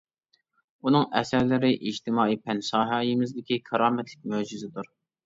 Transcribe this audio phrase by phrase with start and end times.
[0.87, 4.91] ئۇنىڭ ئەسەرلىرى ئىجتىمائىي پەن ساھەيىمىزدىكى كارامەتلىك مۆجىزىدۇر.